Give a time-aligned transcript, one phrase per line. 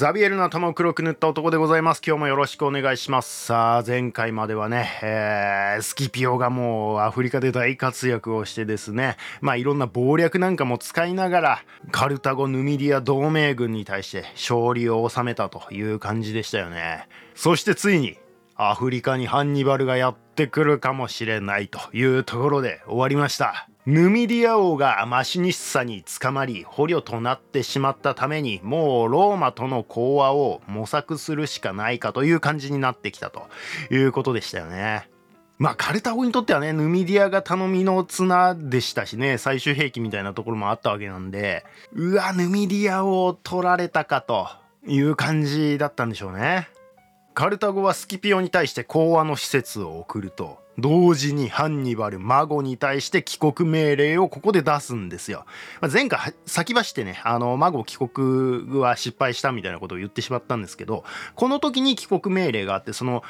[0.00, 2.00] ザビエルの頭を黒く塗った男でございます。
[2.02, 3.44] 今日もよろしくお願いします。
[3.44, 17.06] さあ、前回まではね、えー、スキピオがもうアフリカで大活躍をしてですね、まあいろんな謀略なんかも使いながら、カルタゴ・ヌミディア同盟軍に対して勝利を収めたという感じでしたよね。
[17.34, 18.16] そしてついに、
[18.56, 23.69] アフリカにハンニバルがやってくるかもしれないというところで終わりました。
[23.86, 33.48] ヌミディア王がマシニッサに捕まり捕虜となってしまったためにもうローマとの講和を模索するしかないかという感じになってきたと
[33.90, 35.08] いうことでしたよね。
[35.56, 44.48] まあカルタゴにとってはねヌミディアが頼みの綱でしたしね最終兵器みたいなところもあったわけなんでうわヌミディアを取られたかと
[44.86, 46.68] いう感じだったんでしょうね。
[47.32, 55.44] カルタゴはスキピオに対して講和の使節を送ると同時にハンニバル、マゴに対して帰国命令をここで出すんですよ。
[55.80, 63.22] まあ、前回先走ってねあのマゴ帰国は失敗したみたいなことを言ってしまったんですけどこの時に帰国命令があってその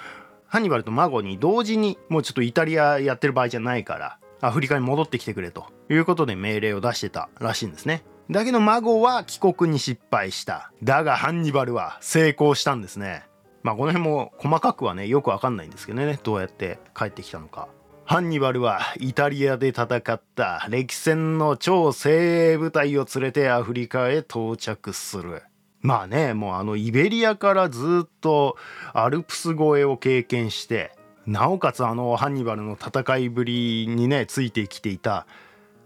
[0.47, 8.05] ハンニバルと孫に同時にもうちょっとイタリアやってる場合じゃないからアフリカに戻ってきてくれということで命令を出してたらしいんですね。
[8.31, 10.73] だけど孫は帰国に失敗した。
[10.83, 13.25] だがハンニバルは成功したんですね。
[13.63, 17.69] まあこの辺も細かくはねよくわかんないんですけどねどうやって帰ってきたのか。
[18.05, 25.43] ハンニバルはイタリアで戦った歴戦の超精鋭部隊を連れてアフリカへ到着する。
[25.81, 28.57] まあねもうあのイベリアからずっと
[28.93, 30.93] アルプス越えを経験して
[31.27, 35.27] なおかつあのハンニバルの戦いぶりにねついてきていた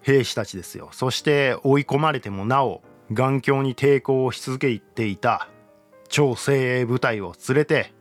[0.00, 5.48] 兵士たちですよそして追い込まれてもなお頑強に抵抗をし続けていた
[6.14, 7.92] 超精鋭部隊を連れて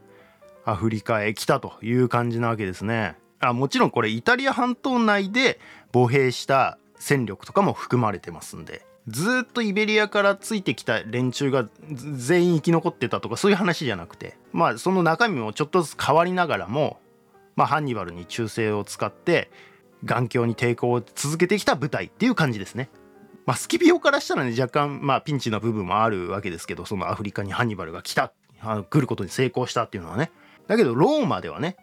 [0.65, 3.15] アフリカへ来たという感じなわけですね。
[3.39, 5.59] あもちろんこれイタリア半島内で
[5.91, 16.99] 歩兵した戦力とかも含まれてますんでずっとイベリアからついてきた連中が全員生き残ってたとかそういう話じゃなくてまあその中身もちょっとずつ変わりながらも、
[17.55, 19.49] まあ、ハンニバルに忠誠を使って
[20.05, 22.91] 頑強に抵抗を続けてきた部隊っていう感じですね。
[23.45, 28.31] まあ、スキピオからしたらね若干、まあ、ピンチな部分もあるわけですけどそのアフリカにハンニバルが来た
[28.89, 30.31] 来ることに成功したっていうのはね。
[30.67, 31.75] だけどローマではね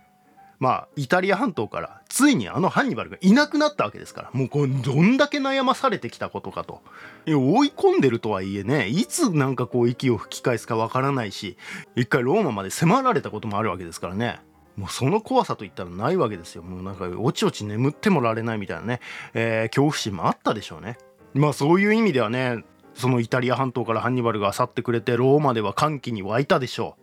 [0.58, 6.80] まあイタリア半島からついにあのハンニバルがいなくなったわけですからもうこれどんだけ悩まされてきたことかと。
[7.26, 11.58] 追い込んでるとはいえねいつなんかこう息を吹き返すかわからないし
[11.96, 14.40] 一回ローマまで迫られたこともあるわけですからね。
[14.76, 16.62] もうその怖さといったらないわけですよ。
[16.62, 19.00] もうなんかおちおち眠ってもられないみたいなね、
[19.34, 20.96] えー、恐怖心もあったでしょうね。
[21.34, 22.64] まあそういう意味ではね
[22.94, 27.02] そのイタリア半島からハンニバルが去ってくれてローマでは歓喜に沸いたでしょう。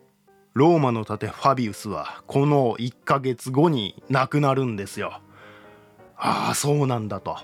[0.54, 5.22] ローマの盾ファビウスはこの1ヶ月後に亡くなるんですよ。
[6.16, 7.38] ああそうなんだと。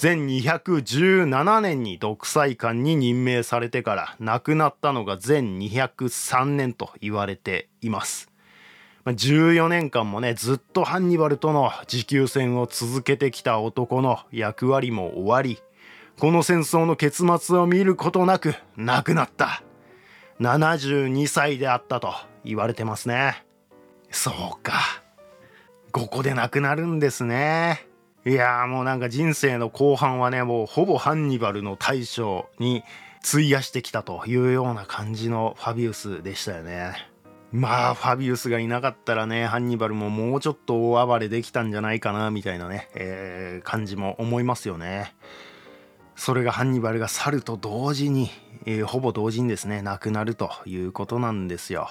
[0.00, 8.30] 前217年に独裁官に任命されてから亡くなったのが前203年と言われています。
[9.04, 15.58] 14年間もねずっとハンニバルとの持久戦を続けてきた男の役割も終わり
[16.22, 19.64] この戦争の結末を見ることなく亡くなった。
[20.38, 23.44] 72歳であったと言われてますね。
[24.12, 25.02] そうか。
[25.90, 27.88] ここで亡くなるんですね。
[28.24, 32.84] いやもうなんか人生の後半はねもうほぼハンニバルの大将に
[33.28, 36.92] 費やしてきたというような感じのファビウスでしたよね。
[37.50, 45.16] まあファビウスがいなかったらねハンニバルももうちょっと大暴れできたんじゃないかなみたいなね、えー、感じも思いますよね。
[46.16, 48.30] それがハンニバルが去ると同時に、
[48.66, 51.90] えー、ほぼ同時にですね亡くなるということなんですよ。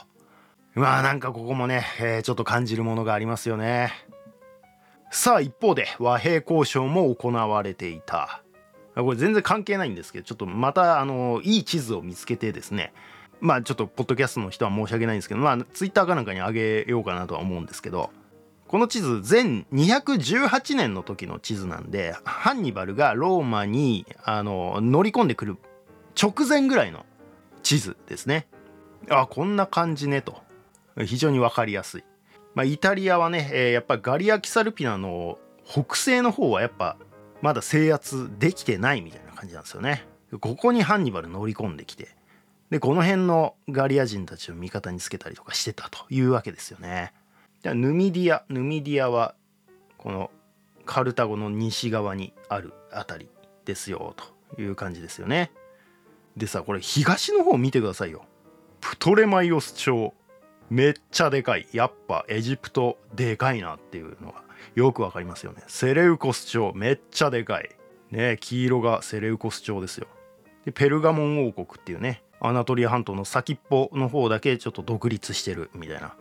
[0.73, 3.91] まあなんかここもね、えー、ちょっと感じるものがありますよね。
[5.09, 8.41] さあ一方で和平交渉も行われていた。
[8.95, 12.93] これ全然関係ないんですけどちょっとまたあのいい地図を見つけてですね。
[13.41, 18.11] まあちょっとポッドキャストの人は申し訳ないんですけどまあツイッターかなんかにあげようかなとは思うんですけど。
[18.71, 25.57] この地図全218年の時の地図なんでハンニバルがローマにあの乗り込んでくる
[26.19, 27.05] 直前ぐらいの
[27.63, 28.47] 地図ですね。
[29.09, 30.41] あこんな感じねと。
[31.05, 32.03] 非常に分かりやすい、
[32.53, 36.97] まあ、イタリアはね、えー、やっぱガリア・キサルピナの北西の方はやっぱ
[37.41, 40.05] まだ制圧できてないみたいな感じなんですよね。
[40.39, 42.15] ここにハンニバル乗り込んできて
[42.69, 47.11] でこの辺のガリア人たちを味方につけたりとかしてたというわけですよね。
[47.63, 48.43] じゃヌミディア。
[48.49, 49.35] ヌミディアは
[49.97, 50.31] この
[50.85, 53.29] カルタゴの西側にある辺り
[53.65, 54.15] ですよ
[54.55, 55.51] という感じですよね。
[56.35, 58.25] でさこれ東の方見てくださいよ。
[58.79, 60.13] プトレマイオス朝
[60.69, 61.67] めっちゃでかい。
[61.71, 64.41] やっぱエジプトでかいなっていうのが
[64.73, 65.63] よくわかりますよね。
[65.67, 67.69] セレウコス朝めっちゃでかい。
[68.09, 70.07] ね黄色がセレウコス朝ですよ。
[70.65, 76.15] でペルガモン王国っていうねアナトリア半島の先っぽの方だけちょっと独立してるみたいな。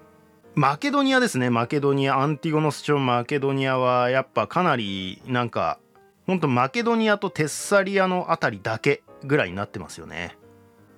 [0.57, 1.49] マケドニアですね。
[1.49, 5.79] マケドニアアンティゴノス朝マケドニアはやっぱかなりなんか
[6.27, 10.37] ほんとマケドニアとテッサリアの辺りだけぐらいになってますよね。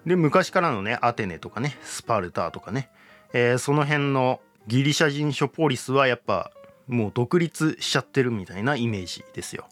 [0.06, 2.88] で昔からのねアテネとかねスパルタとかね、
[3.34, 6.50] えー、その辺のギリシャ人諸ポリスはやっぱ
[6.88, 9.68] もう独立しちゃってるみたいなイメージですよ。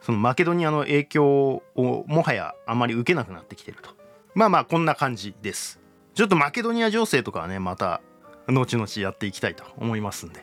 [0.00, 3.90] そのマケドニアの影響をもはやあまり受けなくなってきてると。
[4.34, 5.80] まあまあこんな感じです。
[6.14, 8.00] ちょっとマケドニア情勢とかはねまた
[8.46, 10.42] 後々やっていきたいと思いますんで。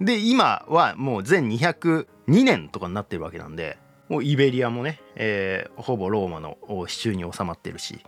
[0.00, 2.06] で今はもう全202
[2.44, 3.78] 年とかになってるわけなんで
[4.10, 8.00] もうイベリアもね、えー、ほぼローマの手中に収まってるし。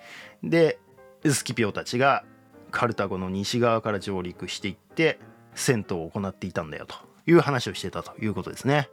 [0.43, 0.79] で
[1.27, 2.25] スキピオたちが
[2.71, 5.19] カルタゴの西側から上陸していって
[5.55, 6.95] 戦闘を行っていたんだよと
[7.27, 8.89] いう話をしてたということですね。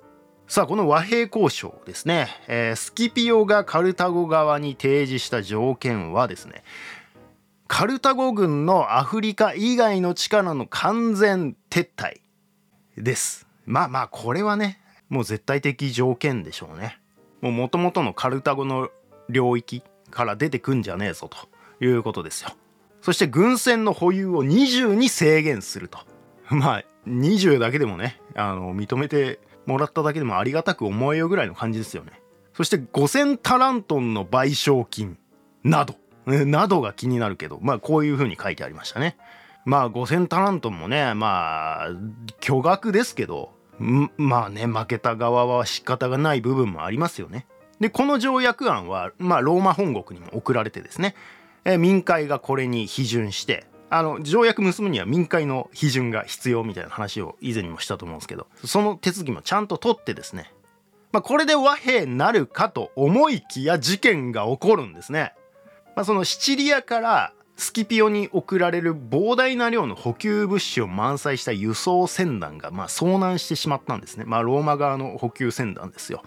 [0.47, 6.63] さあこの和平交渉ですね、えー、スキピオがカルタゴ側に提示した条件はですね
[7.67, 12.21] カルタゴ軍のアフリカ以外の力の完全撤退
[12.95, 13.47] です。
[13.65, 14.79] まあまあこれはね
[15.09, 16.99] もう絶対的条件でしょうね。
[17.41, 18.89] もともとのカルタゴの
[19.29, 22.51] 領域から出てくんじゃねえぞということですよ。
[23.01, 25.99] そして軍船の保有を20に制限すると。
[26.49, 32.21] まあ20だけでもねあの認めてもらっただけでもありがたく思えよぐらいの感じですよね。
[32.53, 35.17] そして5000タラントンの賠償金
[35.63, 35.95] など。
[36.45, 39.17] などが気になるけどまあこういう風に書いてありましたね
[39.65, 41.89] まあ5000タラントンもねまあ
[42.39, 43.51] 巨額ですけど
[44.17, 47.45] まあね負けた側は仕方がない部分もありますよね
[47.79, 51.15] でこの条約案はまあローマ本国にも送られてですね
[51.65, 60.51] え民会がこれに批准してあの条約結ぶには民会の批准が必要みたいな話を以前にもしたと思うんですけどその手続きもちゃんと取ってですね、
[61.11, 65.33] まあ、これで和平なるかと思いきや事件が起こるんですね。
[65.95, 74.25] まあ、そのシチリアからスキピオに送られる膨大な量の補給物資を満載した輸送船団がまあ遭難してしまったんですね。
[74.25, 76.23] まあローマ側の補給船団ですよ。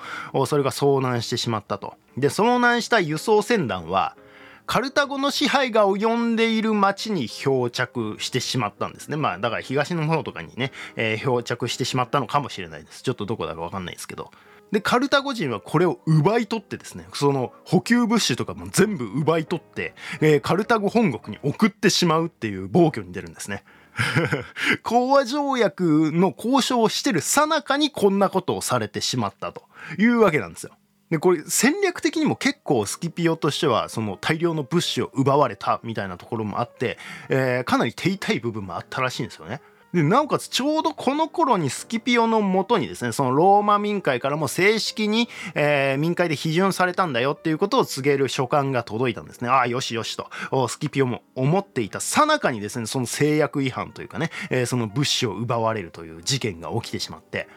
[0.46, 1.94] それが遭難してしまったと。
[2.16, 4.16] で遭難した輸送船団は
[4.64, 9.16] カルタゴの支配が及んでいる町に漂着してしまったんですね。
[9.18, 13.02] まあだから東の方とかにね、えー、漂着してしまったのかもしれないです。
[13.02, 14.30] ちょっとどこだかわかんないですけど。
[14.70, 23.64] でカルタゴ人はこれを奪い取ってですねその補給物資とかも全部奪い取って、えー、カルタゴ本国に送ってしまうっていう暴挙に出るんですね。
[24.84, 29.64] 講和条約の交渉をしてるさなかにこんなことをされてしまったと
[29.98, 30.72] いうわけなんですよ。
[31.10, 36.98] でこれ戦略的にも結構スキピオとしてはその大量の物資を奪われたみたいなところもあって、
[37.30, 39.60] えー、かなり手痛い部分もあったらしいんですよね。
[39.92, 49.48] でなおかつちょうどこの頃にスキピオのもとにですねそのローマ民会からも正式に、えー、民会で批准されたんだよっていうことを告げる書簡が届いたんですね。
[49.48, 50.28] ああよしよしと。
[50.68, 57.48] スキピオも思っていたさなかにですねその制約違反というかね、えー、その物資を奪われるという事件が起きてしまって。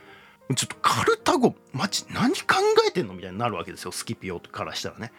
[0.55, 2.55] ちょっとカルタゴマジ何考
[2.85, 5.11] えてんのみたいになるわけですよスキピオからしたらね。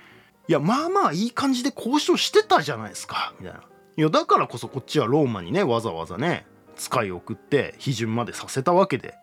[0.48, 3.62] いやまあまあいい感じで交渉してたじゃないですかみたいな。
[3.96, 6.46] いやだからこそこっちはローマにねわざわざね
[6.82, 9.14] 使い送って批准までさせたわけで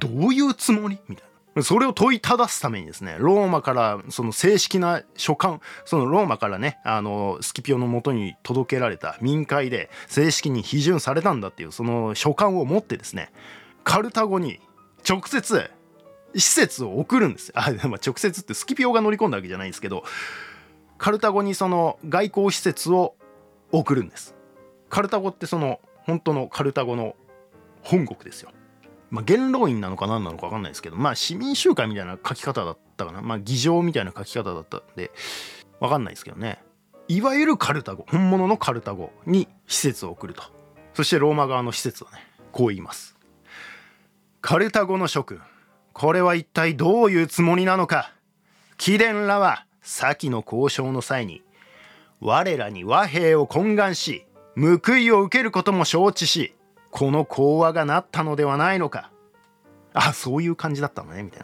[0.00, 0.98] どういうつもり？
[1.08, 1.26] みたい
[1.56, 1.62] な。
[1.62, 13.32] それを問いただすためにですねローマからその正式な書簡そのローマからねあのスキピオのもとに届けられた民会で正式に批准されたんだっていうその書簡を持ってですね
[13.84, 14.58] カルタゴに
[15.08, 15.70] 直接
[16.34, 20.02] 施設を送るんですあ、まあ、直接ってスキピオが乗り込んだわけじゃないんですけど
[20.98, 23.14] カルタゴにその外交施設を
[23.70, 24.34] 送るんです。
[24.88, 27.16] カルタゴってその本当のカルタゴの
[27.82, 28.50] 本国ですよ。
[29.10, 33.22] まあ元老院なのか何なのか分かんないですけどまあ市民集会みたいな書き方だったかな。
[33.22, 35.10] まあ議場みたいな書き方だったんで
[35.80, 36.62] 分かんないですけどね。
[37.08, 40.42] いわゆるカルタゴ本物のカルタゴに施設を送ると。
[40.94, 42.18] そしてローマ側の施設はね
[42.52, 43.16] こう言います。
[44.40, 45.40] カルタゴの諸君
[45.92, 48.12] これは一体どういうつもりなのか。
[48.76, 51.42] 貴殿らは先の交渉の際に
[52.20, 56.54] 我らに和平を懇願し報いを受けることも承知し
[56.90, 59.10] この講和がなったのではないのか。
[59.94, 61.42] あそういう感じだったのねみたい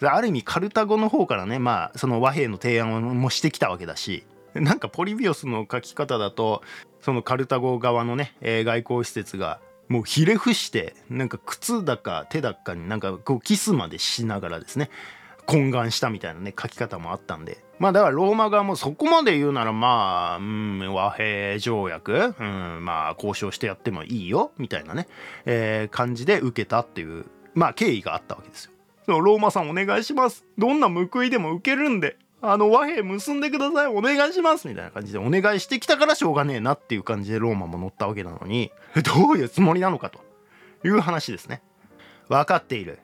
[0.00, 0.12] な。
[0.12, 4.24] ある意味カルタゴの方からねまあその和平の提案もしてきたわけだし
[4.54, 6.62] なんかポリビオスの書き方だと
[7.00, 14.90] そのカルタゴ側のね、えー、外交施設がもうひれ伏してなんか靴だか手だかになんかこうキスまでしながらですね
[15.46, 25.08] 懇願したみたいなね書き方もあったんでまあだからローマ側もそこまで言うならまあ、うん、和平条約、うん、まあ交渉してやってもいいよみたいなね、
[25.44, 28.64] えー、感じで受けたっていうまあ経緯があったわけです
[29.06, 29.20] よ。
[29.20, 30.44] ローマさんお願いします。
[30.56, 33.86] どんな報いでも受けるんであの和平結んでください。
[33.86, 34.68] お願いします。
[34.68, 38.70] みたいな感じでお願いしてきたからしょうがねえなっていう感じでローマも乗ったわけなのに
[39.02, 40.20] どういうつもりなのかと
[40.86, 41.62] いう話ですね。
[42.28, 42.98] 分かっている。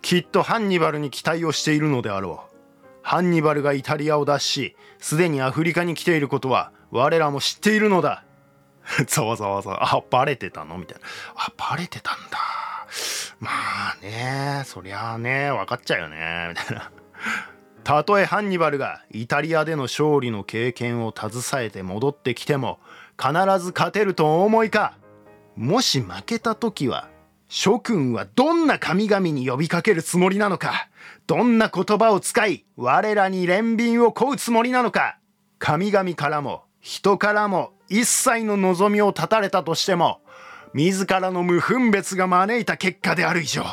[0.00, 2.51] きっとハンニバルに期待をしているのであろう。
[3.02, 8.24] ハンニバルがイタリアを脱しすでにアフリカに来ていることは我らも知っているのだ。
[9.06, 11.06] ざわざわざわあバレてたのみたいな
[11.36, 12.38] あバレてたんだ
[13.38, 16.90] まあねそりゃあね分かっちゃうよねみたいな
[17.84, 22.78] たとえハンニバルがイタリアでの勝利の経験を携えて戻ってきても
[23.18, 24.96] 必ず勝てるとお思いか
[25.56, 27.08] もし負けた時は
[27.54, 30.88] 諸君はどんな神々に呼びかけるつもりなのか
[31.26, 35.18] どんな言葉を使い我らに憐憫を請うつもりなのか
[35.58, 40.22] 神々からも人からも一切の望みを絶たれたとしても
[40.72, 43.64] 自らの無分別が招いた結果である以上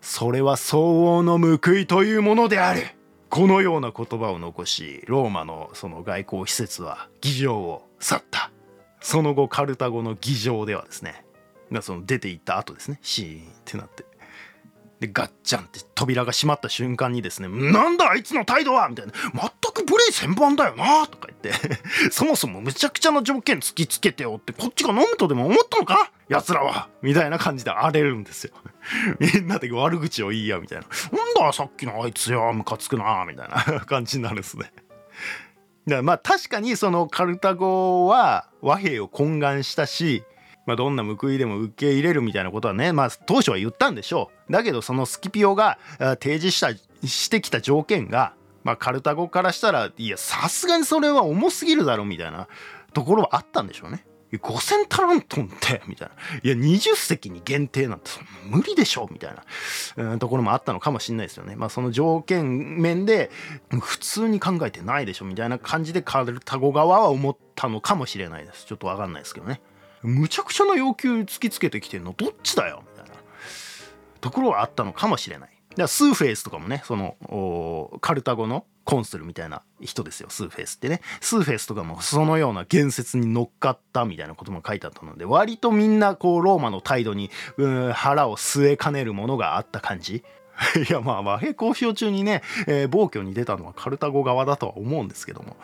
[0.00, 2.82] それは相応の報いというものである。
[3.30, 8.50] このような言葉を残しローマのその外交施設は議場を去った。
[9.00, 11.24] その後カルタゴの議場ではですね
[11.72, 12.98] がその出て行った後ですね。
[13.02, 14.04] シーンってなって。
[15.00, 19.32] でガッチャンって扉が閉まった瞬間にですね「なんだあいつの態度は!」みたいな「全
[19.72, 21.52] く無礼千番だよな」とか言って。
[22.10, 26.10] そもそもむちゃくちゃな条件突きつけてよってこっちが飲むとでも思ったのか？
[26.28, 26.88] 奴らは。
[27.00, 28.54] みたいな感じで荒れるんですよ。
[29.20, 34.72] みんなで悪口を言い合うみたいな「なんださっきのあいつよムカつくな」みたいな 感じになるんですね。
[35.86, 40.24] だからまあ確かにそのカルタゴは和平を懇願したし
[40.68, 44.52] まあ、どんな報いでも受け入れるみたいなことはね、まあ、当初は言ったんでしょう。
[44.52, 46.74] だけどそのスキピオが提示した
[47.06, 48.34] してきた条件が、
[48.64, 52.48] まあ、カルタゴからしたらいやさすがにそれは重すぎるだろみたいな
[52.92, 54.04] ところはあったんでしょうね。
[54.30, 56.14] 5000タラントンってみたいな。
[56.42, 58.10] いや20隻に限定なんて
[58.44, 59.34] 無理でしょみたい
[59.96, 61.56] な、ところもあったのかもしれないですよね。
[61.56, 63.30] まあその条件面で
[63.80, 68.66] 普通に考えてないでしょみたいな感じでカルタゴ側は思ったのかもしれないです。
[68.66, 69.62] ちょっと分かんないですけどね。
[70.02, 72.12] むちゃくちゃな要求突きつけてきてんの？
[72.12, 72.82] どっちだよ？
[72.92, 73.20] みたいな
[74.20, 75.50] ところはあったのかもしれない。
[75.70, 80.30] だからスーフェイスとかもねそのカルタゴのコンスルみたいな人ですよ。
[80.30, 81.00] スーフェイスってね。
[81.20, 87.30] スーフェイスとかもそのような言説に乗っかったみたいなことも書いてあったので割とみんなこうローマの態度に
[87.92, 90.24] 腹を据えかねるものがあった感じ。
[90.88, 95.56] いやまあ和平交渉中にね、えー、暴挙に出たのはカルタゴ側だとは思うんですけども、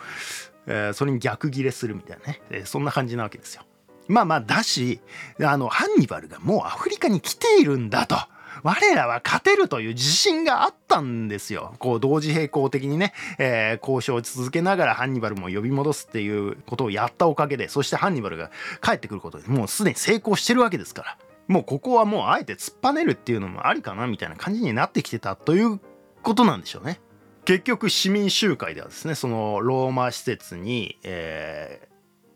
[0.67, 3.63] えー、それに逆ギレするみたいなね、えー、そんな感じなわけですよ。
[4.07, 4.99] まあまあだし、
[5.41, 8.15] あの、ハンニバルがもうアフリカに来ているんだと。
[8.63, 11.75] 我らは勝てるという自信があったんですよ。
[11.77, 18.49] こう同時並行的にね、えー、交渉を続けながらハンニバルも呼び戻すっていうことをやったおかげで、そしてハンニバルが
[18.81, 21.17] 帰ってくることでもうすでに成功してるわけですから。
[21.47, 25.79] もうここはもうあえて突っぱねるっていうのもありかなみたいな感じになってきてたという
[26.23, 26.99] ことなんでしょうね。
[27.43, 31.94] 結局市民集会ではですね、そのローマ施設に、えー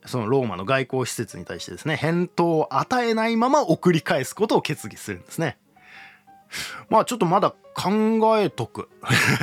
[0.10, 5.58] そのローマの外交施設に対してですね返答を与えないまま送り返すことを決議するんですね。
[6.90, 8.90] まあちょっとまだ考えとく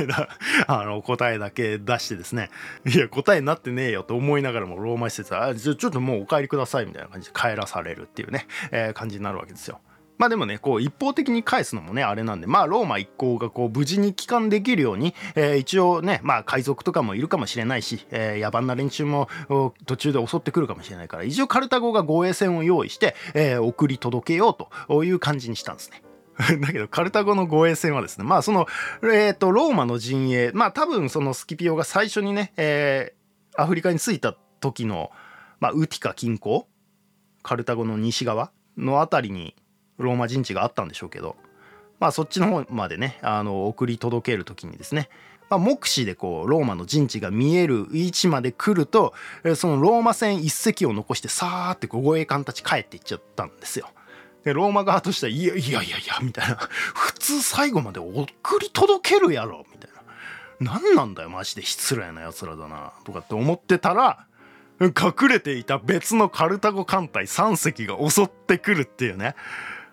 [0.67, 2.49] あの答えだけ出してですね
[2.85, 9.79] いや答えになってねえよと思いながらもローマ施設はちょっともうお帰りくださいみたいな感じで帰らされるっていうね、えー、感じになるわけですよ。
[10.17, 19.29] まあでもね、こう一方的に返すのもね、あれなんで、まあローマ一行がこう無事に帰還できるように、えー、一応ね、まあ海賊とかもいるかもしれないし、えー、野蛮な連中も
[19.85, 26.01] 途中で襲ってくるかもしれないから、一応カルタゴが護衛戦を用意して、えー、送り届けようという感じにしたんですね。
[26.61, 28.67] だけどカルタゴの護衛戦はですねまあその
[29.01, 35.11] えっ、ー、とローマの陣営まあ多分そのスキピオが最初にね、えー、アフリカに着いた時の、
[35.59, 36.65] まあ、ウティカ近郊
[37.41, 39.55] カルタゴの西側の辺りに
[39.97, 41.35] ローマ陣地があったんでしょうけど、
[41.99, 45.09] まあ、そっちの方までねあの送り届ける時にですね、
[45.49, 49.13] まあ、目視でこうローマの陣地が見える位置まで来ると
[49.55, 53.89] そのローマ船一隻を残してさーって護衛艦たち帰っていっちゃったんですよ。
[54.43, 56.55] でローマ側としては「いやいやいやいや」みたいな
[56.95, 58.25] 「普通最後まで送
[58.61, 60.01] り届けるやろ」みたいな
[60.79, 64.25] 「何なんだよマジで失礼なやつらだな」とかって思ってたら
[64.79, 69.35] 隠れていた別のカルタゴ艦隊3隻が襲ってくるっていうね。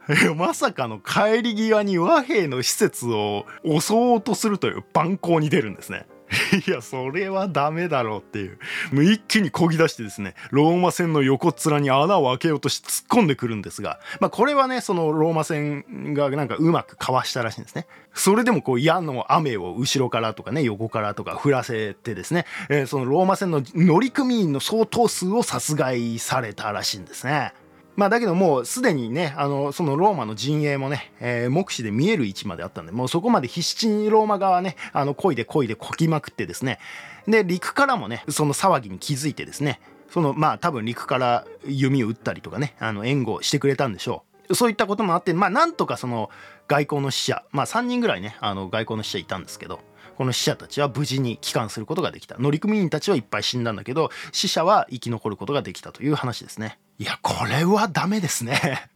[0.36, 6.06] まさかの帰り際に和平の施設を襲おうとするという蛮行に出るんですね。
[6.66, 8.58] いやそれはダメだろうっていう。
[8.92, 15.84] もう一気にこぎ出してですねローマ船の横っ面に穴を開けようとして突っ込んでくるんですが、まあ、これはねそのローマ船
[16.14, 17.86] がなんかうまくかわしたらしいんですね。
[18.14, 27.52] それでもこう矢の雨を後ろからとかね横からとか降らせてですね、えー、そのローマ船の乗組員の相当数を殺害されたらしいんですね。
[27.96, 36.80] まあだけどもうすでにね、あの、そのローマの陣営もね、えー、目視で見える位置まであったんで、もうそこまで必死にローマ側ね、あの、漕いで漕いでこきまくってですね、
[37.28, 44.54] で、陸からもね、その騒ぎに気づいてですね、その、まあ多分陸から弓を撃ったりとかね、あの、援護してくれたんでしょう。
[44.54, 46.30] そういったこともあって、まあなんとかその
[46.68, 49.80] 外交の死者、まあ3人ぐらいね、あの、外交の死者いたんですけど、
[50.14, 52.36] この死者たちは無事に帰還することができた。
[52.38, 56.78] 乗組員たちはいっぱい死んだんだけど、死者は生き残ることができたという話ですね。
[56.98, 58.88] いや、これはダメですね。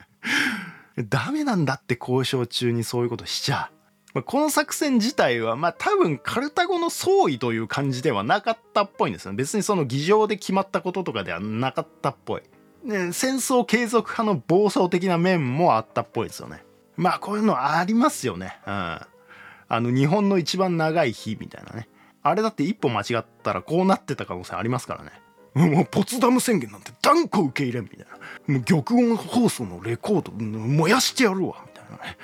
[1.09, 3.71] ダメなんだって交渉中にそういうことしちゃ。
[4.25, 9.35] この作戦自体は、まあ多分カルタゴの総意という感じではなかったっぽいんですよ。
[9.35, 12.43] 別にその議場で決まったこととかではなかったっぽい。
[12.85, 16.65] ね、戦争継続派の暴走的な面もあったっぽいですよね。
[16.97, 18.59] まあこういうのありますよね。
[18.67, 19.01] うん。
[19.69, 21.89] あの日本の一番長い日みたいなね。
[22.23, 25.11] あれだって一歩間違ったらこうなってた可能性ありますからね。
[25.55, 28.55] もうポツダム宣言なんて断固受け入れんみたいな。
[28.55, 32.17] もう玉音放送のレコード燃やしてやるわみたいなね。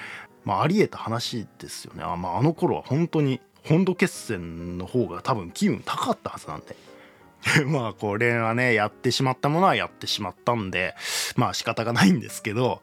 [0.45, 2.03] まあありえた話ですよね。
[2.03, 6.77] あ,、まあ、あの頃は本当に本土決戦の方が多分機運高かったはずなんで。
[7.67, 10.95] まあこれはねやってしまったものはやってしまったんで
[11.37, 12.83] まあ仕方がないんですけど。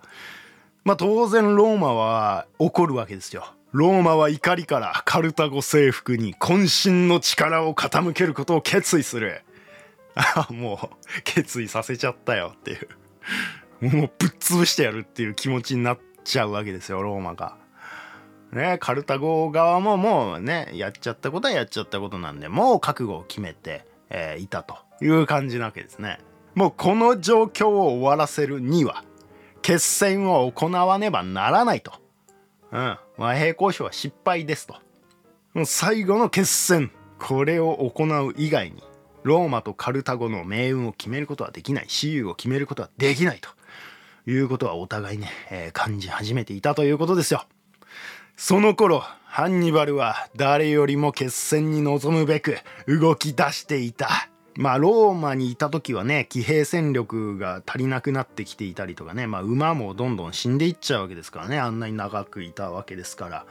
[0.84, 3.53] まあ当然ローマは怒るわけですよ。
[3.72, 9.44] ローマは怒りからカルタゴ征服に渾身の力を傾けることを決意する。
[10.16, 13.96] ああもう決意させちゃったよっていう。
[13.96, 17.56] もうぶっ潰してやるっていう気持ちになっちゃうわけですよ、ローマが。
[18.51, 26.20] ね、カルタゴ側ももうね、やっちゃったことはやっちゃったことなんで、もう覚悟を決めて、えー、いたという感じなわけですね。
[26.56, 29.06] もうこの状況を終わらせるには、
[29.62, 32.00] 決戦を行わねばならないと。
[32.72, 32.98] うん。
[33.18, 34.75] 和平交渉は失敗ですと。
[35.66, 36.92] 最後の決戦。
[37.20, 38.82] これを行う以外に、
[39.24, 41.86] ローマとカルタゴの命運を決めることはできない。
[41.88, 43.50] 私有を決めることはできないと
[44.30, 47.46] いうことはお互いね、えー、感じ始めていたということですよ。
[48.36, 54.30] その頃、ハンニバルは誰よりも決戦に臨むべく動き出していた。
[54.55, 63.46] まあローマにいた時はね騎兵戦力が足りなくなってきていたりとかねまあ馬もどんどん死んでいっちゃうわけですからねあんなに長くいたわけですから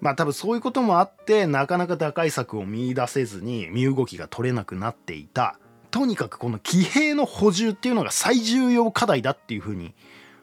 [0.00, 5.58] まあ多分そういうこともあってなかなか打開策を見いだせずに身動きが取れなくなっていた
[5.90, 9.94] とにかくこの騎兵の補充っていうのが最重要課題だっていうふうに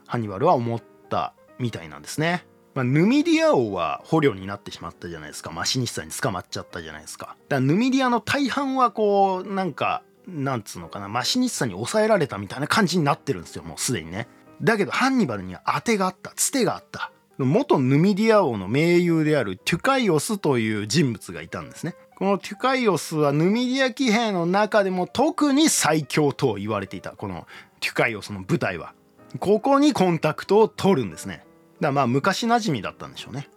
[0.07, 2.45] ハンニバルは思ったみたいなんですね。
[2.75, 5.51] まあ、ヌミディア王は捕虜になってしまったじゃないですか。
[5.51, 7.25] マシニッサに捕まっちゃったじゃないですか。
[7.25, 11.07] だからヌミディアの大半はこうなんかなんつうのかな。
[11.07, 13.63] マシニッサに抑えられたみたいな感じになってるんですよ。
[13.63, 14.27] もうすでにね。
[14.61, 16.31] だけどハンニバルには当てがあった。
[16.35, 17.11] つてがあった。
[17.37, 21.95] 元ヌミディア王の盟友であるテュカイオスという人物がいたんですね。
[22.15, 27.11] このテュカイオスはヌミディア騎兵の中でも特に最強と言われていた。
[27.11, 27.47] この
[27.79, 28.93] テュカイオスの部隊は。
[29.39, 31.43] ここにコンタクトを取るんですね。
[31.79, 33.49] だまあ昔馴染みだったんでしょうね。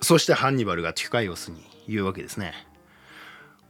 [0.00, 2.54] そしてハンニバルがテュカイオスに言うわけですね。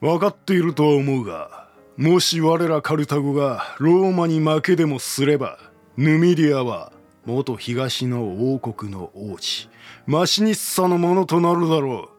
[0.00, 5.58] 分かっているとは思うがもし我らカルタゴがローマに負けでもすれば
[5.96, 6.92] ヌミディアは
[7.24, 9.68] 元東の王国の王子
[10.06, 12.16] マシニッサのものとなるだろう。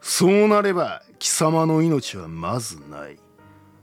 [0.00, 3.18] そうなれば貴様の命はまずない。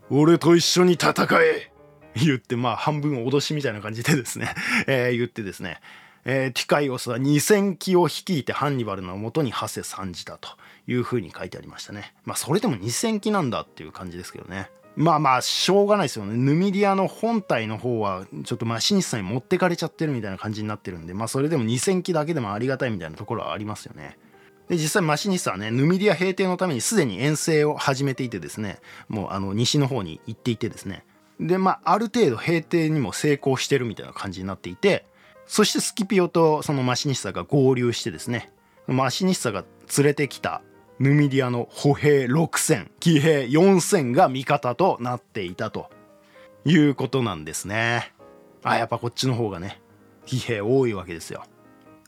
[0.10, 1.72] 俺と一緒に戦え。
[2.16, 4.54] 言ってまあ半分脅しみたいな感じでですね、
[4.88, 5.82] えー、言ってですね。
[6.26, 10.50] えー、ティカイオスは2,000機を率いてハンニバルのもとに馳せ参じたと
[10.88, 12.14] いうふうに書いてありましたね。
[12.26, 14.70] まあそれでも2,000騎なんだっていう感じですけどね。
[14.96, 16.36] まあまあしょうがないですよね。
[16.36, 24.18] ヌミディアの本体の方はちょっとマシニッサに持ってかれちゃってるみたいな感じになってるんでまあそれでも2,000騎だけでもありがたいみたいなところはありますよね。
[24.68, 31.04] で実際マシニッサはねヌミディア平定のためにすでに遠征を始めていてですねもうあの西の方に行っていてですね
[31.40, 35.06] でまあある程度平定にも成功してるみたいな感じになっていて
[35.48, 38.52] そしてスキピオとそのマシニッサが合流してですね
[38.88, 39.64] マシニッサが
[39.98, 40.62] 連れてきた
[41.00, 45.90] ヌミディアの歩兵6,000騎兵4,000が味方となっていたと
[46.64, 48.14] いうことなんですね。
[48.64, 49.82] あやっぱこっちの方がね
[50.26, 51.44] 騎兵多いわけですよ。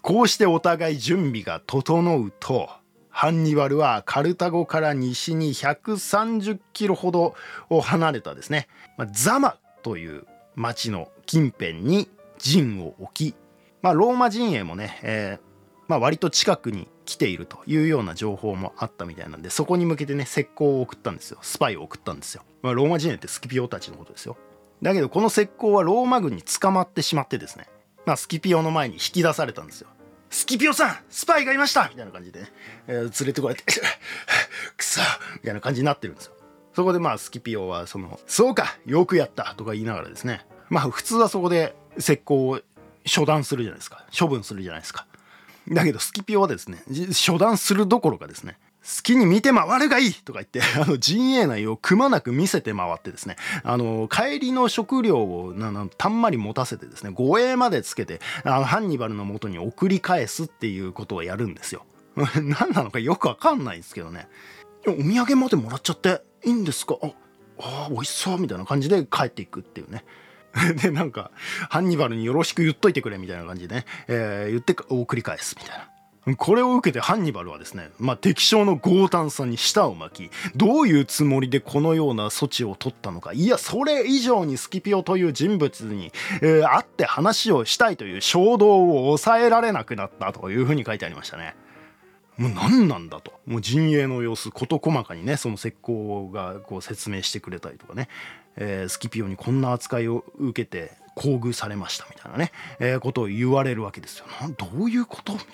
[0.02, 2.70] こうしてお互い準備が整うと
[3.10, 7.36] ハンニバルはカルタゴから西に130キロほど
[7.70, 8.68] を離れたですね、
[9.12, 13.36] ザマという町の近辺に陣を置き、
[13.82, 15.48] まあ、ローマ陣営もね、えー
[15.88, 21.40] まあ、割と近くに来ているというような情報もあったみたいなんでそこに向けてね石膏を送ったんですよ。
[21.42, 24.38] スパイを送ったんですよ、まあ、ローマ陣営ってスキピオたちのことですよ。
[24.82, 27.68] だけどこの石膏はローマ軍に捕まってしまってですね、
[28.06, 29.88] まあ、スキピオの前に引き出されたんですよ。
[30.30, 31.88] スキピオさんスパイがいました!
[31.90, 32.52] みたいな感じでね、
[32.88, 33.64] えー、連れてこられて
[34.76, 35.00] くそ!
[35.36, 36.34] みたいな感じになってるんですよ。
[36.76, 42.62] そこでまあスキピオはその「そうかよくやった」とか言いながらですねまあ普通はそこで石膏を
[43.14, 45.06] 処断するじゃないですか処分するじゃないですか
[45.70, 46.84] だけどスキピオはですね
[47.26, 48.58] 処断するどころかですね
[48.88, 61.86] 好きに見て回るがいいとか言って、 あの陣営内をくまなく見せて回ってですね、あの、帰りの食料をななたんまり持たせてですね、護衛までつけて、あのハンニバルの元に送り返すっていうことをやるんですよ。
[62.16, 64.30] 何なのかよくわかんないんですけどね。
[64.88, 66.96] お土産までもらっちゃっていいんですか？
[67.02, 67.12] あ、
[67.60, 70.06] あ美味しそうみたいな感じで帰っていくっていうね。
[70.82, 71.32] で、なんか、
[71.70, 75.90] ハンニバルによろしく言っといてくれみたいな感じでね、えー、言って送り返すみたいな。
[76.36, 91.56] これを受けてハンニバルはですね、まあ、敵将の強胆さんに舌を巻き、どういうつもりでこのような措置を取ったのか、いや、それ以上にスキピオという人物に、えー、会って話をしたいという衝動を抑えられなくなったというふうに書いてありましたね。
[92.38, 93.34] もう何なんだと。
[93.46, 98.10] もう陣営の様子、事細かにね、その石膏がこう説明してくれたりとかね、
[98.58, 104.26] えー、スキピオにこんな扱いを受けて厚遇されましたみたいなね、えー、ことを言われるわけですよ。
[104.58, 105.34] どういうこと？
[105.34, 105.48] みたい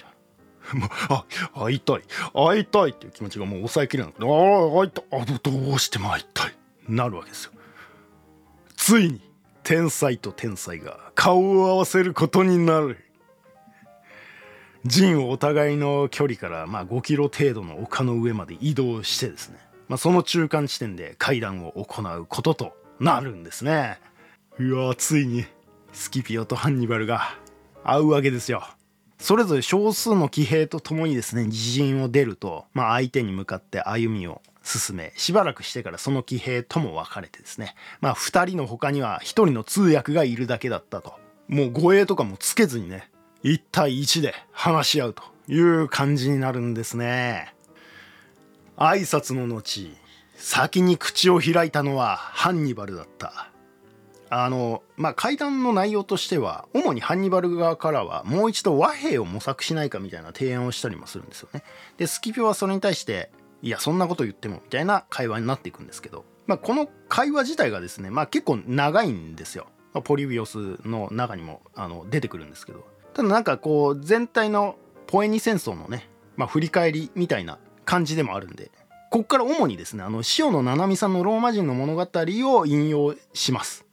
[0.74, 0.80] な。
[0.80, 1.26] もうあ
[1.66, 2.02] 会いたい。
[2.34, 4.26] 会いたいっていう気持ちがもう抑えきれなくて。
[4.26, 5.06] ああ会いたい。
[5.12, 6.56] あどうしても会いたい。
[6.88, 7.52] なるわけですよ。
[8.76, 9.22] ついに
[9.64, 12.98] 天才と天才が顔を合わせることになる。
[14.86, 22.83] 陣をお互いの距離からまあ5キロ程度の丘の上まで移動してですね、まあ、その中間地点で会談を行うことと。
[23.00, 24.00] なるんですね。
[24.60, 25.46] うわついに
[25.92, 27.36] スキピオとハンニバルが
[27.84, 28.64] 会うわけですよ。
[29.20, 41.14] それぞれ少数の騎兵と共にですね自陣を出ると、まあ、相手に向かって歩みを進めしばらくしてからその騎兵とも別れてですねまあ2人の他には1人の通訳がいるだけだったと。
[41.48, 43.10] もう護衛とかもつけずにね
[43.44, 47.54] 1対1で話し合うという感じになるんですね。
[48.78, 49.90] 挨拶の後
[50.46, 53.50] 先に口を開いたのはハンニバルだった
[54.30, 61.64] あの、まあ、会談の内容としては、主にハンニバル側からは、もう一度和平を模索しないかみたいな提案をしたりもするんですよね。
[61.98, 69.68] で、スキピョはそれに対して、いや、そんなこと言っても、みたいな会話になっていくんですけど、まあ、この会話自体がですね、まあ、結構長いんですよ。
[70.04, 72.86] ポリビオスの中にもあの出てくるんですけど。
[73.14, 74.76] ただなんかこう、全体の
[75.08, 78.72] ポエニ戦争のね、まあ、振り返りみたいな感じでもあるんで、
[79.14, 83.86] こっから主にですね、あの、塩野七海さんのローマ人の物語を引用します。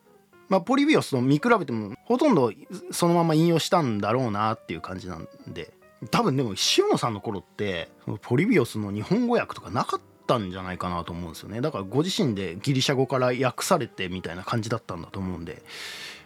[0.49, 2.51] まあ、ポリビオスと見比べてもほとんど
[2.91, 5.73] そのまま引用したんだろうなっていう感じなんで
[6.11, 7.89] 多分でも塩野さんの頃って
[8.23, 11.61] ポリビオスの日本語訳とかなかったんじゃないかなと思うんですよね。
[11.61, 15.63] だからご自身でギリシャ語から訳されてみたいな感じだったんだと思うんで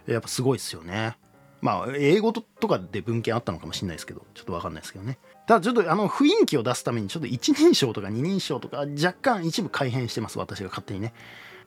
[0.06, 1.18] やっぱすごいですよね。
[1.60, 5.18] まあ英語とかで文献あったのかもしれないですけどちょっと分かんないですけどね。
[5.46, 11.12] ただちょっとあの雰囲気を出すためにちょっと一人称とか二人称とか若干一部改変してます私が勝手にね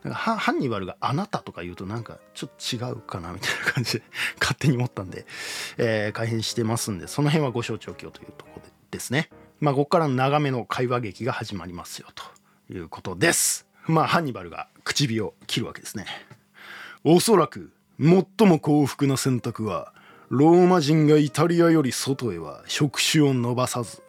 [0.03, 4.03] なんかハンニバルがあなたとか言うとなんかちょっと違うかなみたいな感じで
[4.39, 5.25] 勝手に思ったんで、
[5.77, 9.29] えー、改変してますんで、その辺はご承知おきをというところでですね。
[9.59, 12.23] まあ、ここから長めの会話劇が始まりますよと
[12.73, 13.67] いうことです。
[13.87, 16.05] まあ、ハンニバルが口火を切るわけですね。
[17.03, 19.93] おそらく最も幸福な選択は、
[20.29, 24.03] ローマ人がイタリアより外へは触手を伸ばさず、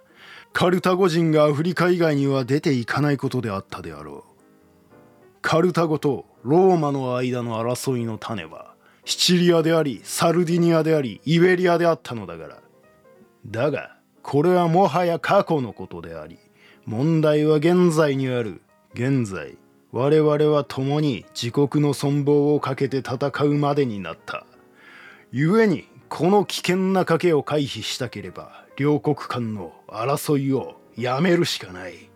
[0.52, 4.38] カルタゴ人がアフリカ以外には出ていかないことであったであろう。
[5.42, 12.58] カルタゴとローマの間の争いの種はシチリアでありサルディニアでありイベリアであったのだから。
[13.46, 16.38] だがこれはもはや過去のことであり
[16.84, 18.60] 問題は現在にある。
[18.94, 19.56] 現在
[19.92, 24.44] 我々は共に自国の存亡をかけて戦うまでになった。
[25.32, 32.10] 故にこの危険な賭けを回避したければ両国間の争いをやめるしかない。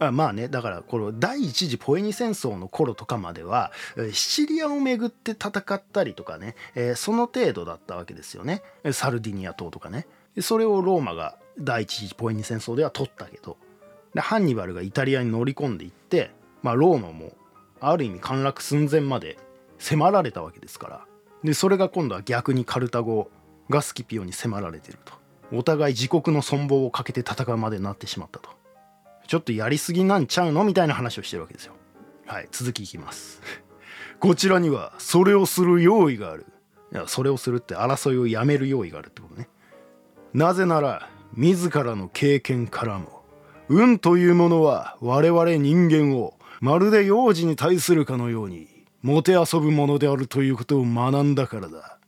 [0.00, 3.72] あまあねだからこの第一次ポエニ戦争の頃とかまでは
[4.12, 8.62] シチリアをめぐって戦ったりとかね、えー、その程度だったわけですよね。
[8.92, 10.06] サルディニア島とかね。
[10.40, 13.56] それをローマが第一次ポエニ戦争では取ったけど。
[14.14, 16.30] でハンニバルがイタリアに乗り込んでいって、
[16.62, 17.32] まあ、ローマも
[17.80, 19.36] ある意味陥落寸前まで
[19.78, 21.07] 迫られたわけですから。
[21.44, 23.30] でそれが今度は逆にカルタゴ
[23.68, 25.14] がスキピオに迫られてると
[25.52, 28.58] お互い自国の存亡をかけて戦うまでになってしまったと
[29.28, 31.74] ちょっとやりすぎなんちゃうのみたいな話をしてるわけですよ。
[32.26, 33.42] はい、続きいきます。
[34.18, 36.46] こちらにはそれをする用意がある。
[36.92, 39.48] いや、それをするって争いをやめる用意があるってことね。
[40.32, 43.22] なぜなら、自らの経験からも、
[43.68, 48.66] 運というものは我々人間をまるで幼児に対するかのように、
[49.08, 51.98] もてあそぶものであるということを学んだからだ。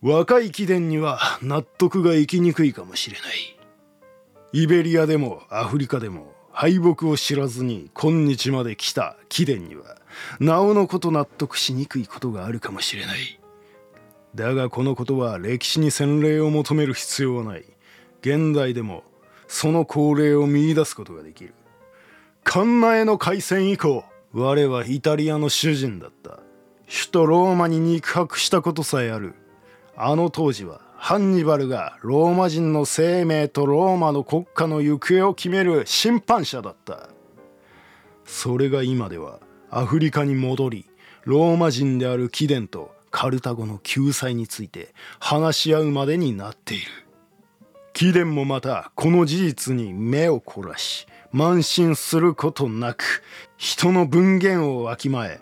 [0.00, 3.56] 若い貴殿には納得がいきにくいかもしれない。
[4.52, 9.96] イベリアでもアフリカでも敗北を知らずに今日まで来た貴殿には
[10.38, 13.40] なおのこと納得しにくいことがあるかもしれない
[14.34, 17.64] だがこのことは歴史に洗礼を求める必要はない
[18.20, 19.04] 現代でも
[19.48, 21.54] その恒例を見出すことができる
[22.44, 26.38] カンナへの海戦以降我はイタリアの主人だった。
[26.86, 29.34] 首都ローマに肉薄したことさえある。
[29.96, 37.08] あの当時はハンニバルがローマ人の生命とローマの国家の行方を決める審判者だった。
[38.24, 40.86] それが今ではアフリカに戻り
[41.24, 46.84] ローマ人である貴殿とカルタゴの救済について話し合うまでになっている。
[47.92, 53.22] 貴殿もまたこの事実に目を凝らし慢心することなく
[53.62, 55.38] 人の分言をわきまえ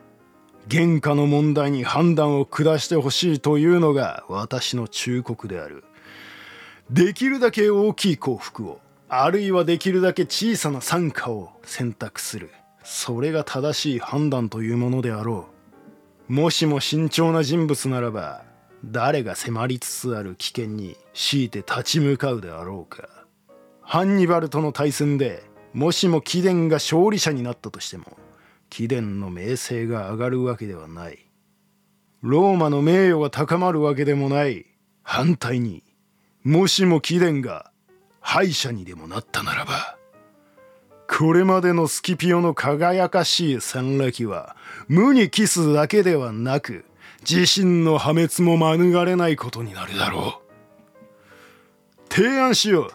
[0.68, 5.84] 原価の問題に判断を下してほしいというのが私の忠告である。
[6.90, 12.50] できるだけ大きい幸福をあるいはできるだけ小さな参加を選択する。
[12.82, 15.46] それが正しい判断というものであろ
[16.28, 16.32] う。
[16.32, 18.42] もしも慎重な人物ならば
[18.84, 23.08] 誰が迫りつつある危険に強いて立ち向かうであろうか。
[23.80, 25.47] ハンニバルとの対戦で
[25.78, 28.04] もしも貴殿が勝利者になったとしても
[28.68, 31.24] 貴殿の名声が上がるわけではない。
[32.20, 34.66] ローマの名誉が高まるわけでもない。
[35.04, 35.84] 反対に
[36.42, 37.70] もしも貴殿が
[38.18, 39.96] 敗者にでもなったならば
[41.08, 44.56] これまでのスキピオの輝かしい戦歴は
[44.88, 46.86] 無にキスだけではなく
[47.20, 50.42] 自身の破滅も免れないことになるだろ
[52.10, 52.12] う。
[52.12, 52.90] 提案しよう。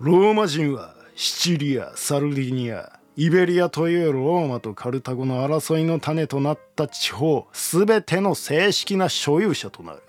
[0.00, 10.02] ローマ人はシチリアサルディニアイベリアというローマとカルタゴの争いの種となった地方全ての正式な所有者となる。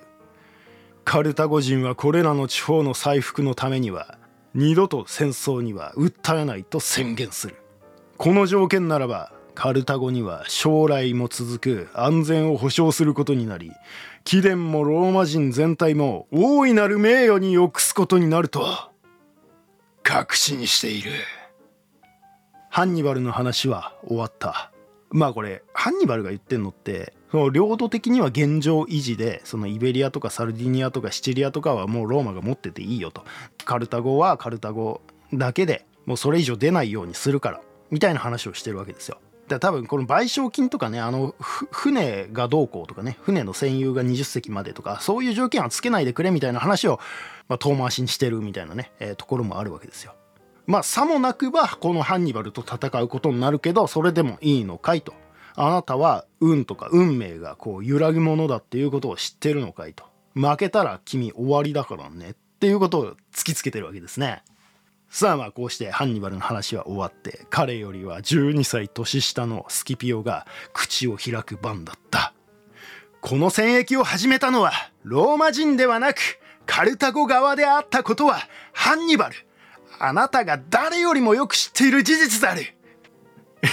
[1.06, 4.20] カルタゴ人はこれらの地方の再復のためには
[4.54, 7.56] 二度と戦争には訴えないと宣言する。
[8.18, 13.72] この条件ならばカルタゴには将来も続く安全を保障することになり
[14.26, 18.92] 貴殿もローマ人全体も大いなる名誉に臆すことになると
[20.04, 21.12] 確信している。
[22.70, 24.72] ハンニバルの話は終わった。
[25.12, 33.24] まあこれハンニバルが言ってんのってその領土的には現状維持でそのイベリアとかサルディニアとかシチリアとかはもうローマが持ってていいよと。
[33.66, 35.02] カルタゴはカルタゴ
[35.34, 39.20] だけでもうそれ以上出ないようにするからみたいな話をしてるわけですよ。
[39.50, 47.00] だ多分この賠償金とかねあの船がどうこうとかね船の占有が20隻までとかそういう条件はつけないでくれみたいな話を、
[47.48, 50.16] まあ、遠回しにしてるみたいなね、えー、ところもあるわけですよ。
[50.66, 55.14] まあさもなくばこのハンニバルと戦うことになるけどそれでもいいのかいと。
[55.56, 60.06] あなたは運とか運命がこう揺らぐものだっていうことを知ってるのかいと。
[60.36, 64.44] 負けたら君終わりだからねっていうことを突きつけてるわけですね。
[65.10, 72.34] さあまあこうしてハンニバルの話は終わって彼よりは12歳年下のスキピオが口を開く番だった
[73.20, 74.72] この戦役を始めたのは
[75.04, 78.40] ローマ人ではなくカルタゴ側であったことは
[78.72, 79.36] ハンニバル
[80.00, 82.66] あなたが誰よりもよく知っている事実であるい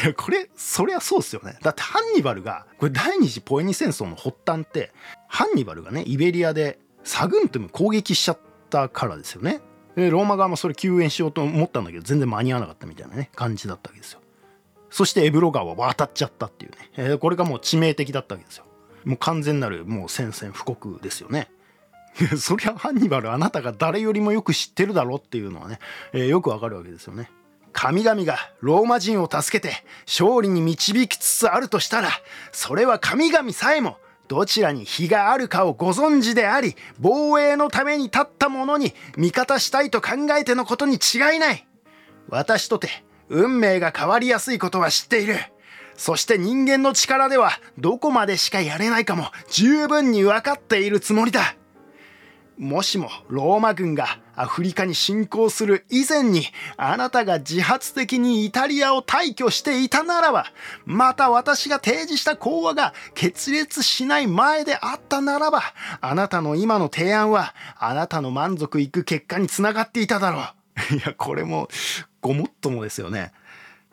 [0.06, 1.58] や、 これ、そりゃそうっすよね。
[1.62, 4.92] だってハンニバルが、これ第二次ポエニ戦争の発端って、
[5.28, 9.60] ハンニバルがね、イベリアでサグントム攻撃しちゃったからですよね。
[9.96, 14.20] で、ローマ側もそれ救援しようと思ったんだけど、全然間に合わなかったみたいなね、感じだったわけですよ。
[14.90, 18.64] そしてエブロ川は渡っちゃったっていうね、え、これがもう致命的だったわけですよ。
[19.04, 21.50] もう完全なるもう宣戦布告ですよね。
[22.38, 25.78] そりゃハンニバルあなたが誰よりもよく知ってるだろっていうのはね、
[26.12, 27.30] えー、よくわかるわけですよね。
[27.72, 32.08] 神々がローマ人を助けて勝利に導きつつあるとしたら、
[32.52, 41.66] それは神々さえもどちらに非があるかをご存知であり、防衛のために立った者に味方したいと考えてのことに違いない。
[42.28, 42.88] 私とて
[43.28, 45.36] 運命が変わりやすいことは知っている。
[45.96, 51.56] そして人間の力ではどこまでしかやれないかも十分に分かっているつもりだ。
[52.58, 56.44] もしもローマ軍がアフリカに侵攻する以前に
[56.78, 60.46] あなたが自発的にイタリアを退去していたならば、
[60.86, 65.62] また私が提示した講話が決裂しない前であったならば、
[66.00, 70.42] あなたの今の提案はあなたの満足いく結果につながっていただろう。
[70.96, 71.68] いや、これも
[72.22, 73.32] ごもっともですよね。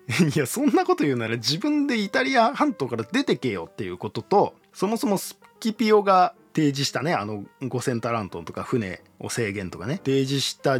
[0.35, 9.97] いや、そんなこと言うなら自分でイタリア半島から出てけよっていうことと、そもそもスキピオが提示したねあの5000タラントンとか船を制限とかね。
[9.97, 10.79] 提示した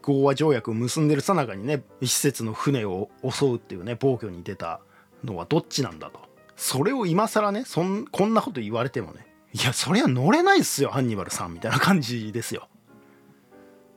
[0.00, 4.80] 講和条約を結んでるさなかにね施設の船を襲うっていうね暴挙に出た
[5.24, 6.20] のはどっちなんだと。
[6.56, 12.68] それを今更ねそんこんなこと言われてもねいやそりゃ乗れないっすよハンニバルさんみたいな感じですよ。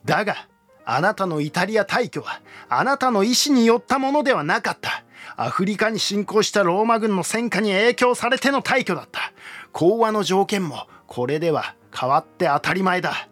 [0.04, 0.48] だが
[0.86, 5.04] あなたのイタリア退去はあなたの意思によったものではなかった。
[5.38, 9.34] アフリカに侵攻したローマ軍の戦火に影響されての退去だった。
[9.72, 13.30] 講和の条件もこれでは変わって当たり前だ。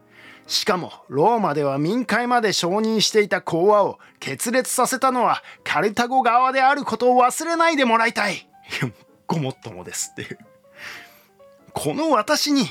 [0.48, 8.48] しかもローマでは民会まで承認していた講和を決裂させたのはカルタゴ側であることを忘れないでもらいたい。
[9.28, 10.22] ごもっともですって。
[10.22, 10.38] いう
[11.74, 12.68] この私に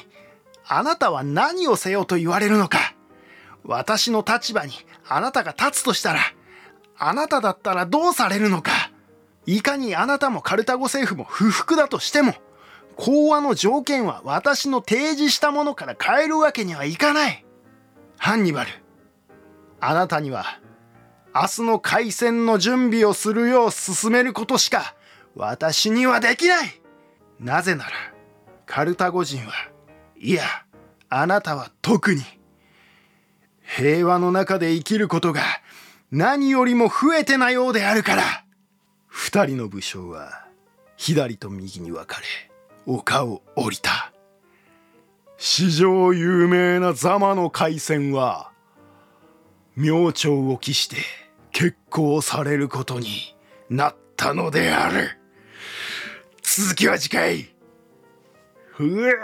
[0.67, 2.79] あなたは何をせよと言われるのか。
[3.65, 4.73] 私の立場に
[5.07, 6.21] あなたが立つとしたら
[6.97, 8.73] あなただったらどうされるのか。
[9.45, 12.35] いかにあなたもカルタゴ政府も不服だとしても
[12.97, 17.45] 講和の条件は私の提示したものから変えるわけにはいかない。
[18.17, 18.71] ハンニバル。
[19.81, 20.45] あなたには
[21.35, 24.95] 明日の開戦の準備をするよう進めることしか
[25.35, 26.81] 私にはできない。
[27.41, 27.91] なぜなら
[28.67, 29.53] カルタゴ人は
[30.17, 30.45] いや
[31.09, 32.23] あなたは特に。
[33.63, 35.41] 平和の中で生きることが
[36.11, 38.23] 何よりも増えてなようであるから。
[39.07, 40.47] 二人の武将は
[40.97, 42.52] 左と右に分かれ
[42.87, 44.13] 丘を降りた。
[45.37, 48.53] 史上有名なザマの海戦は
[49.77, 50.97] 明朝を期して
[51.51, 53.09] 決行されることに
[53.69, 55.11] なったのである。
[56.43, 57.49] 続きは次回。
[58.71, 59.15] ふえ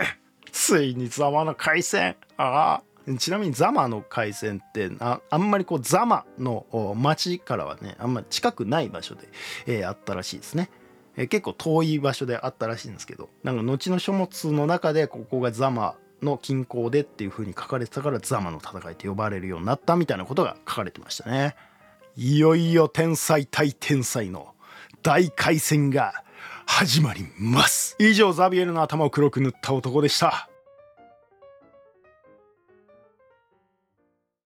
[0.51, 2.17] ついにザマの海戦。
[2.37, 2.83] ああ
[3.17, 6.67] ちなみにザマの海戦ってああんまりこうザマの
[6.97, 9.29] 町からはねあんまり近くない場所で、
[9.67, 10.71] えー、あったらしいですね、
[11.19, 21.57] え、結構遠い場所であったらしいんですけどなんか後の書物の中でここがザマの近郊でっていう風に書かれてたからザマの戦いって呼ばれるようになったみたいなことが書かれてましたね。
[22.17, 24.55] いよいよ天才対天才の
[25.03, 26.25] 大回戦が
[26.67, 27.97] 始まります。
[27.99, 30.49] 以上ザビエルの頭を黒く塗った男でした。